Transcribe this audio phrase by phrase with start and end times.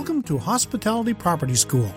[0.00, 1.94] Welcome to Hospitality Property School.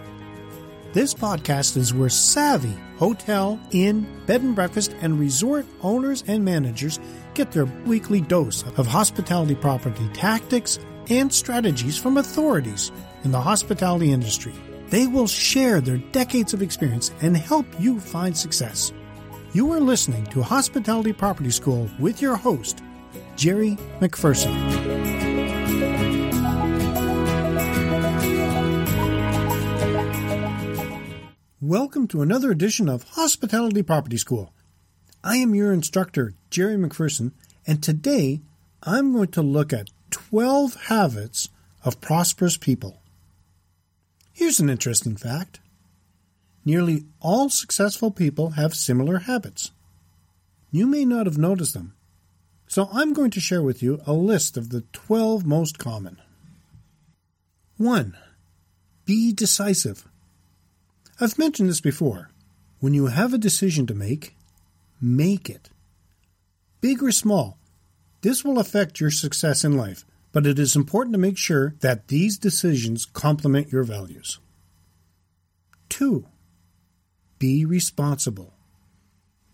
[0.92, 7.00] This podcast is where savvy hotel, inn, bed and breakfast, and resort owners and managers
[7.34, 12.92] get their weekly dose of hospitality property tactics and strategies from authorities
[13.24, 14.54] in the hospitality industry.
[14.90, 18.92] They will share their decades of experience and help you find success.
[19.54, 22.84] You are listening to Hospitality Property School with your host,
[23.38, 25.03] Jerry McPherson.
[31.66, 34.52] Welcome to another edition of Hospitality Property School.
[35.24, 37.32] I am your instructor, Jerry McPherson,
[37.66, 38.42] and today
[38.84, 41.48] I'm going to look at 12 habits
[41.86, 43.02] of prosperous people.
[44.34, 45.62] Here's an interesting fact
[46.66, 49.72] nearly all successful people have similar habits.
[50.70, 51.94] You may not have noticed them,
[52.68, 56.22] so I'm going to share with you a list of the 12 most common.
[57.78, 58.18] 1.
[59.06, 60.06] Be decisive.
[61.20, 62.30] I've mentioned this before.
[62.80, 64.36] When you have a decision to make,
[65.00, 65.70] make it.
[66.82, 67.58] Big or small,
[68.22, 72.08] this will affect your success in life, but it is important to make sure that
[72.08, 74.40] these decisions complement your values.
[75.90, 76.26] 2.
[77.38, 78.54] Be responsible.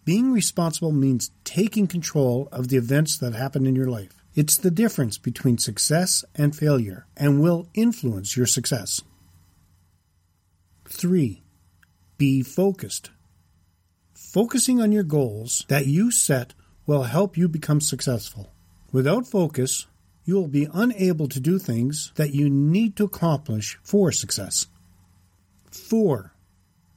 [0.06, 4.24] Being responsible means taking control of the events that happen in your life.
[4.34, 9.02] It's the difference between success and failure and will influence your success.
[10.88, 11.44] 3.
[12.20, 13.12] Be focused.
[14.14, 16.54] Focusing on your goals that you set
[16.86, 18.52] will help you become successful.
[18.92, 19.88] Without focus,
[20.26, 24.68] you will be unable to do things that you need to accomplish for success.
[25.72, 26.34] 4.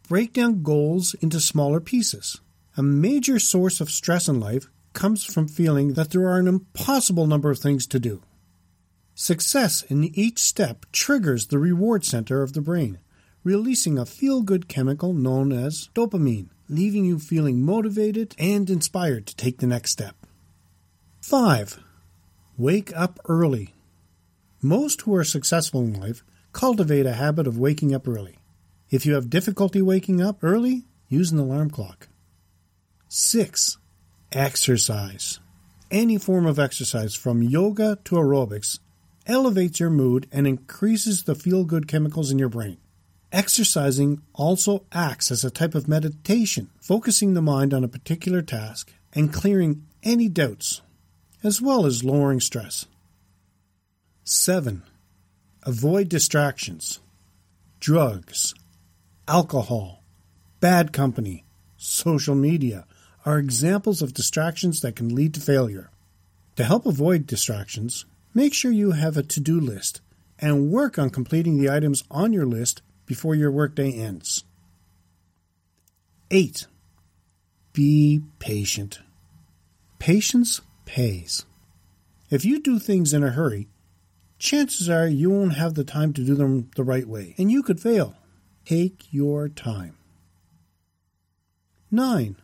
[0.08, 2.40] Break down goals into smaller pieces.
[2.76, 7.28] A major source of stress in life comes from feeling that there are an impossible
[7.28, 8.22] number of things to do.
[9.14, 12.98] Success in each step triggers the reward center of the brain,
[13.44, 19.36] releasing a feel good chemical known as dopamine, leaving you feeling motivated and inspired to
[19.36, 20.14] take the next step.
[21.22, 21.78] 5.
[22.56, 23.74] Wake up early.
[24.60, 26.22] Most who are successful in life
[26.52, 28.38] cultivate a habit of waking up early.
[28.90, 32.08] If you have difficulty waking up early, use an alarm clock.
[33.08, 33.78] 6.
[34.32, 35.40] Exercise.
[35.90, 38.78] Any form of exercise, from yoga to aerobics,
[39.26, 42.78] elevates your mood and increases the feel good chemicals in your brain.
[43.32, 48.92] Exercising also acts as a type of meditation, focusing the mind on a particular task
[49.14, 50.82] and clearing any doubts,
[51.42, 52.84] as well as lowering stress.
[54.24, 54.82] 7.
[55.62, 57.00] Avoid distractions.
[57.80, 58.54] Drugs,
[59.26, 60.02] alcohol,
[60.60, 61.44] bad company,
[61.78, 62.84] social media
[63.24, 65.90] are examples of distractions that can lead to failure.
[66.56, 68.04] To help avoid distractions,
[68.34, 70.02] make sure you have a to do list
[70.38, 74.44] and work on completing the items on your list before your workday ends.
[76.30, 76.66] 8.
[77.72, 79.00] Be patient.
[79.98, 81.44] Patience pays.
[82.30, 83.68] If you do things in a hurry,
[84.38, 87.62] chances are you won't have the time to do them the right way, and you
[87.62, 88.16] could fail.
[88.64, 89.96] Take your time.
[91.90, 92.36] 9.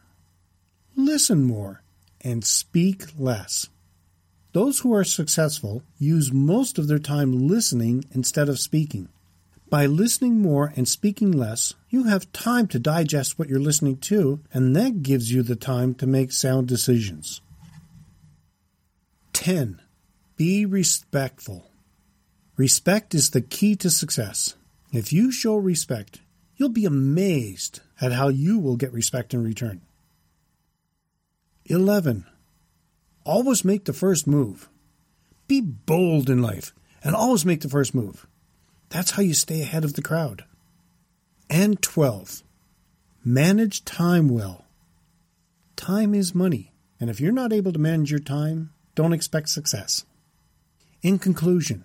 [0.94, 1.82] Listen more
[2.20, 3.68] and speak less.
[4.52, 9.08] Those who are successful use most of their time listening instead of speaking.
[9.70, 14.40] By listening more and speaking less, you have time to digest what you're listening to,
[14.52, 17.42] and that gives you the time to make sound decisions.
[19.34, 19.80] 10.
[20.36, 21.70] Be respectful.
[22.56, 24.54] Respect is the key to success.
[24.90, 26.20] If you show respect,
[26.56, 29.82] you'll be amazed at how you will get respect in return.
[31.66, 32.24] 11.
[33.24, 34.70] always make the first move.
[35.46, 36.72] Be bold in life
[37.04, 38.26] and always make the first move.
[38.90, 40.44] That's how you stay ahead of the crowd.
[41.50, 42.42] And 12.
[43.24, 44.64] Manage time well.
[45.76, 50.04] Time is money, and if you're not able to manage your time, don't expect success.
[51.02, 51.84] In conclusion,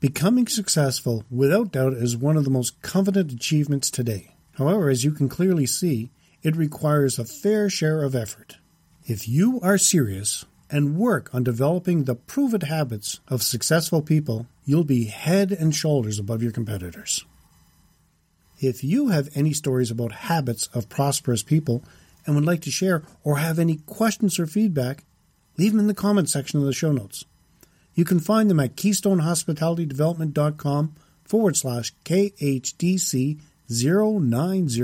[0.00, 4.34] becoming successful without doubt is one of the most coveted achievements today.
[4.52, 6.10] However, as you can clearly see,
[6.42, 8.58] it requires a fair share of effort.
[9.06, 14.84] If you are serious and work on developing the proven habits of successful people, you'll
[14.84, 17.24] be head and shoulders above your competitors.
[18.60, 21.84] If you have any stories about habits of prosperous people
[22.24, 25.04] and would like to share or have any questions or feedback,
[25.58, 27.24] leave them in the comments section of the show notes.
[27.94, 30.94] You can find them at keystonehospitalitydevelopment.com
[31.24, 34.82] forward slash KHDC 090.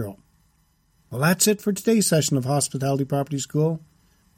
[1.10, 3.80] Well, that's it for today's session of Hospitality Property School.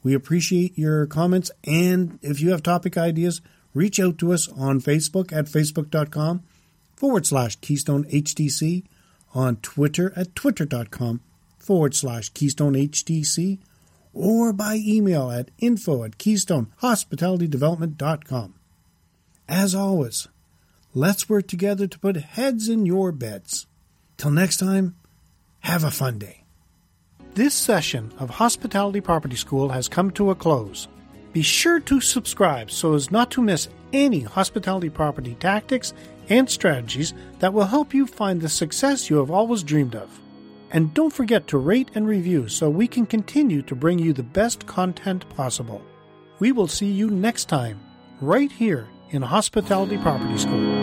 [0.03, 3.41] We appreciate your comments, and if you have topic ideas,
[3.73, 6.43] reach out to us on Facebook at facebook.com
[6.95, 8.83] forward slash Keystone HDC,
[9.33, 11.19] on Twitter at twitter.com
[11.57, 13.57] forward slash Keystone HDC,
[14.13, 18.53] or by email at info at keystonehospitalitydevelopment.com.
[19.49, 20.27] As always,
[20.93, 23.65] let's work together to put heads in your beds.
[24.17, 24.95] Till next time,
[25.61, 26.42] have a fun day.
[27.35, 30.87] This session of Hospitality Property School has come to a close.
[31.31, 35.95] Be sure to subscribe so as not to miss any hospitality property tactics
[36.29, 40.21] and strategies that will help you find the success you have always dreamed of.
[40.69, 44.21] And don't forget to rate and review so we can continue to bring you the
[44.21, 45.83] best content possible.
[46.37, 47.79] We will see you next time,
[48.21, 50.82] right here in Hospitality Property School.